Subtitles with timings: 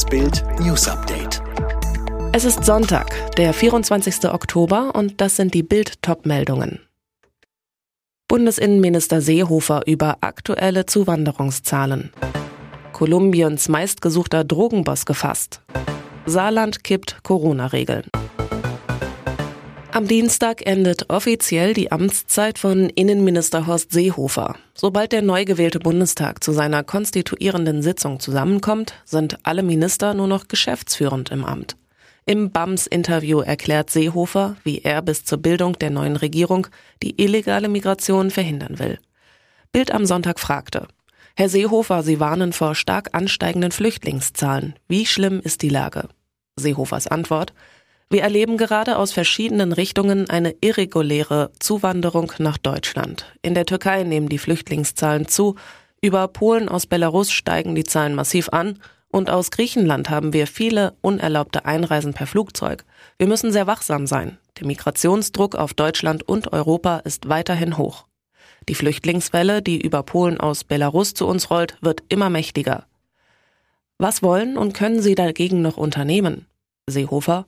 [0.00, 1.42] Das Bild News Update.
[2.32, 4.32] Es ist Sonntag, der 24.
[4.32, 6.80] Oktober und das sind die Bild Top-Meldungen.
[8.26, 12.14] Bundesinnenminister Seehofer über aktuelle Zuwanderungszahlen.
[12.94, 15.60] Kolumbiens meistgesuchter Drogenboss gefasst.
[16.24, 18.04] Saarland kippt Corona-Regeln.
[19.92, 24.54] Am Dienstag endet offiziell die Amtszeit von Innenminister Horst Seehofer.
[24.72, 30.46] Sobald der neu gewählte Bundestag zu seiner konstituierenden Sitzung zusammenkommt, sind alle Minister nur noch
[30.46, 31.76] geschäftsführend im Amt.
[32.24, 36.68] Im BAMS-Interview erklärt Seehofer, wie er bis zur Bildung der neuen Regierung
[37.02, 39.00] die illegale Migration verhindern will.
[39.72, 40.86] Bild am Sonntag fragte,
[41.36, 44.74] Herr Seehofer, Sie warnen vor stark ansteigenden Flüchtlingszahlen.
[44.86, 46.08] Wie schlimm ist die Lage?
[46.56, 47.52] Seehofers Antwort,
[48.10, 53.24] wir erleben gerade aus verschiedenen Richtungen eine irreguläre Zuwanderung nach Deutschland.
[53.40, 55.54] In der Türkei nehmen die Flüchtlingszahlen zu,
[56.02, 58.80] über Polen aus Belarus steigen die Zahlen massiv an
[59.12, 62.84] und aus Griechenland haben wir viele unerlaubte Einreisen per Flugzeug.
[63.16, 64.38] Wir müssen sehr wachsam sein.
[64.58, 68.06] Der Migrationsdruck auf Deutschland und Europa ist weiterhin hoch.
[68.68, 72.86] Die Flüchtlingswelle, die über Polen aus Belarus zu uns rollt, wird immer mächtiger.
[73.98, 76.46] Was wollen und können Sie dagegen noch unternehmen?
[76.88, 77.46] Seehofer,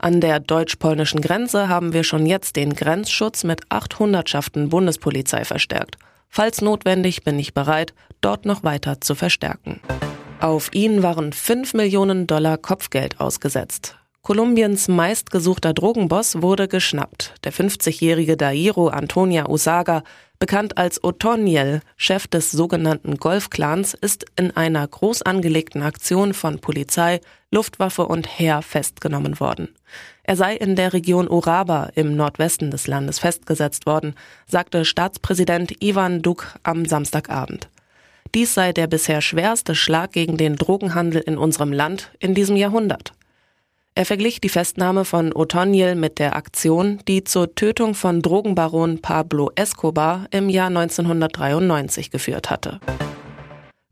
[0.00, 5.96] an der deutsch-polnischen Grenze haben wir schon jetzt den Grenzschutz mit acht Hundertschaften Bundespolizei verstärkt.
[6.28, 9.80] Falls notwendig bin ich bereit, dort noch weiter zu verstärken.
[10.40, 13.96] Auf ihn waren 5 Millionen Dollar Kopfgeld ausgesetzt.
[14.22, 17.34] Kolumbiens meistgesuchter Drogenboss wurde geschnappt.
[17.44, 20.02] Der 50-jährige Dairo Antonia Usaga,
[20.38, 27.20] bekannt als Otoniel, Chef des sogenannten Golf-Clans, ist in einer groß angelegten Aktion von Polizei,
[27.50, 29.68] Luftwaffe und Heer festgenommen worden.
[30.22, 34.14] Er sei in der Region Uraba im Nordwesten des Landes festgesetzt worden,
[34.46, 37.68] sagte Staatspräsident Ivan Duk am Samstagabend.
[38.34, 43.12] Dies sei der bisher schwerste Schlag gegen den Drogenhandel in unserem Land in diesem Jahrhundert.
[43.96, 49.50] Er verglich die Festnahme von Otoniel mit der Aktion, die zur Tötung von Drogenbaron Pablo
[49.56, 52.78] Escobar im Jahr 1993 geführt hatte.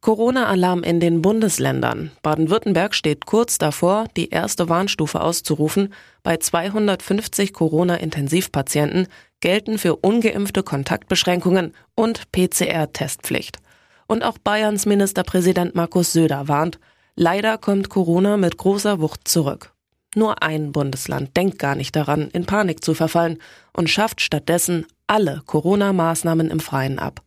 [0.00, 2.12] Corona-Alarm in den Bundesländern.
[2.22, 5.92] Baden-Württemberg steht kurz davor, die erste Warnstufe auszurufen.
[6.22, 9.08] Bei 250 Corona-Intensivpatienten
[9.40, 13.58] gelten für ungeimpfte Kontaktbeschränkungen und PCR-Testpflicht.
[14.06, 16.78] Und auch Bayerns Ministerpräsident Markus Söder warnt,
[17.16, 19.72] leider kommt Corona mit großer Wucht zurück.
[20.14, 23.38] Nur ein Bundesland denkt gar nicht daran, in Panik zu verfallen
[23.72, 27.20] und schafft stattdessen alle Corona-Maßnahmen im Freien ab.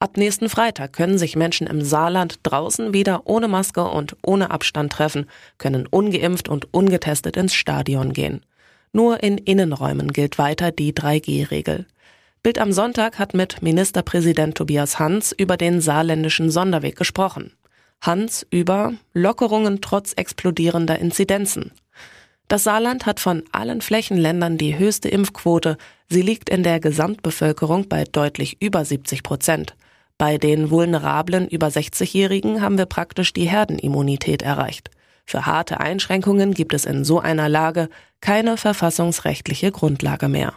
[0.00, 4.92] Ab nächsten Freitag können sich Menschen im Saarland draußen wieder ohne Maske und ohne Abstand
[4.92, 5.26] treffen,
[5.58, 8.42] können ungeimpft und ungetestet ins Stadion gehen.
[8.92, 11.86] Nur in Innenräumen gilt weiter die 3G-Regel.
[12.44, 17.52] Bild am Sonntag hat mit Ministerpräsident Tobias Hans über den saarländischen Sonderweg gesprochen.
[18.00, 21.72] Hans über Lockerungen trotz explodierender Inzidenzen.
[22.46, 25.76] Das Saarland hat von allen Flächenländern die höchste Impfquote.
[26.08, 29.74] Sie liegt in der Gesamtbevölkerung bei deutlich über 70 Prozent.
[30.18, 34.90] Bei den vulnerablen über 60-Jährigen haben wir praktisch die Herdenimmunität erreicht.
[35.24, 37.88] Für harte Einschränkungen gibt es in so einer Lage
[38.20, 40.54] keine verfassungsrechtliche Grundlage mehr.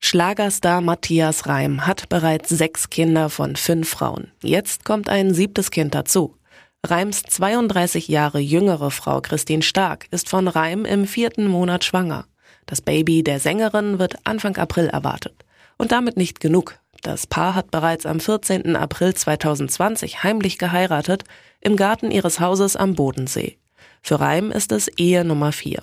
[0.00, 4.32] Schlagerstar Matthias Reim hat bereits sechs Kinder von fünf Frauen.
[4.42, 6.36] Jetzt kommt ein siebtes Kind dazu.
[6.84, 12.26] Reims 32 Jahre jüngere Frau Christine Stark ist von Reim im vierten Monat schwanger.
[12.66, 15.44] Das Baby der Sängerin wird Anfang April erwartet.
[15.78, 16.78] Und damit nicht genug.
[17.02, 18.76] Das Paar hat bereits am 14.
[18.76, 21.24] April 2020 heimlich geheiratet
[21.60, 23.58] im Garten ihres Hauses am Bodensee.
[24.02, 25.82] Für Reim ist es Ehe Nummer 4.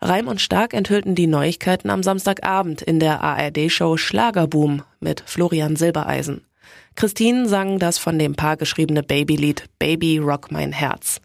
[0.00, 6.46] Reim und Stark enthüllten die Neuigkeiten am Samstagabend in der ARD-Show Schlagerboom mit Florian Silbereisen.
[6.94, 11.20] Christine sang das von dem Paar geschriebene Babylied Baby Rock Mein Herz.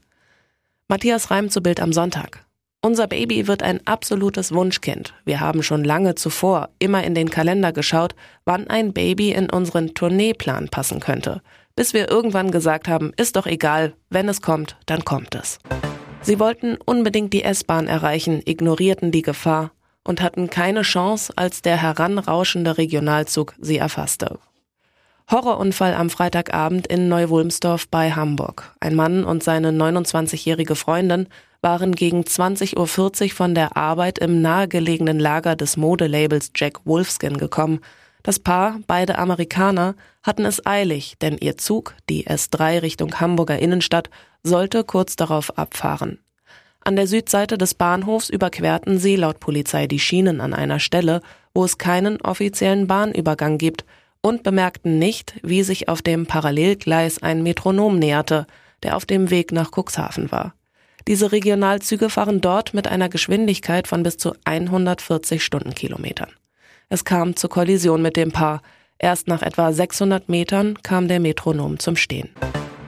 [0.87, 2.44] Matthias Reim zu Bild am Sonntag.
[2.85, 5.15] Unser Baby wird ein absolutes Wunschkind.
[5.25, 8.13] Wir haben schon lange zuvor immer in den Kalender geschaut,
[8.45, 11.41] wann ein Baby in unseren Tourneeplan passen könnte.
[11.75, 15.57] Bis wir irgendwann gesagt haben, ist doch egal, wenn es kommt, dann kommt es.
[16.21, 19.71] Sie wollten unbedingt die S-Bahn erreichen, ignorierten die Gefahr
[20.03, 24.37] und hatten keine Chance, als der heranrauschende Regionalzug sie erfasste.
[25.31, 28.75] Horrorunfall am Freitagabend in Neuwulmsdorf bei Hamburg.
[28.79, 31.25] Ein Mann und seine 29-jährige Freundin
[31.65, 32.77] waren gegen 20.40
[33.23, 37.79] Uhr von der Arbeit im nahegelegenen Lager des Modelabels Jack Wolfskin gekommen.
[38.21, 44.11] Das Paar, beide Amerikaner, hatten es eilig, denn ihr Zug, die S3 Richtung Hamburger Innenstadt,
[44.43, 46.19] sollte kurz darauf abfahren.
[46.81, 51.21] An der Südseite des Bahnhofs überquerten sie laut Polizei die Schienen an einer Stelle,
[51.55, 53.85] wo es keinen offiziellen Bahnübergang gibt,
[54.21, 58.45] und bemerkten nicht, wie sich auf dem Parallelgleis ein Metronom näherte.
[58.83, 60.53] der auf dem Weg nach Cuxhaven war.
[61.07, 66.31] Diese Regionalzüge fahren dort mit einer Geschwindigkeit von bis zu 140 Stundenkilometern.
[66.89, 68.61] Es kam zur Kollision mit dem Paar.
[68.97, 72.29] Erst nach etwa 600 Metern kam der Metronom zum Stehen.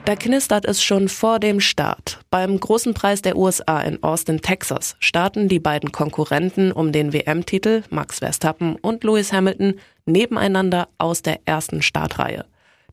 [0.05, 2.19] Da knistert es schon vor dem Start.
[2.31, 7.83] Beim großen Preis der USA in Austin, Texas, starten die beiden Konkurrenten um den WM-Titel,
[7.89, 9.75] Max Verstappen und Lewis Hamilton,
[10.05, 12.45] nebeneinander aus der ersten Startreihe.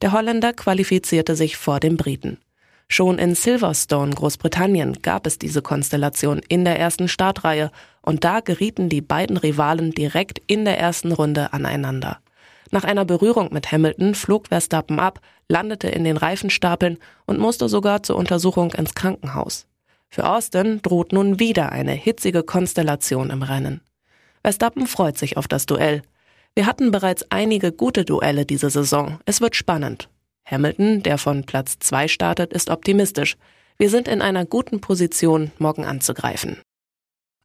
[0.03, 2.39] Der Holländer qualifizierte sich vor dem Briten.
[2.89, 7.71] Schon in Silverstone, Großbritannien, gab es diese Konstellation in der ersten Startreihe
[8.03, 12.19] und da gerieten die beiden Rivalen direkt in der ersten Runde aneinander.
[12.71, 18.03] Nach einer Berührung mit Hamilton flog Verstappen ab, landete in den Reifenstapeln und musste sogar
[18.03, 19.67] zur Untersuchung ins Krankenhaus.
[20.09, 23.81] Für Austin droht nun wieder eine hitzige Konstellation im Rennen.
[24.43, 26.03] Verstappen freut sich auf das Duell.
[26.55, 29.19] Wir hatten bereits einige gute Duelle diese Saison.
[29.25, 30.09] Es wird spannend.
[30.45, 33.37] Hamilton, der von Platz zwei startet, ist optimistisch.
[33.77, 36.59] Wir sind in einer guten Position, morgen anzugreifen.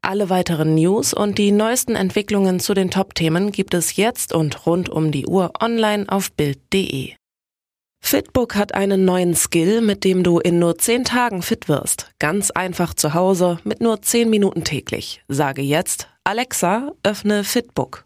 [0.01, 4.89] Alle weiteren News und die neuesten Entwicklungen zu den Top-Themen gibt es jetzt und rund
[4.89, 7.13] um die Uhr online auf Bild.de.
[8.01, 12.11] Fitbook hat einen neuen Skill, mit dem du in nur 10 Tagen fit wirst.
[12.17, 15.21] Ganz einfach zu Hause mit nur 10 Minuten täglich.
[15.27, 18.05] Sage jetzt, Alexa, öffne Fitbook.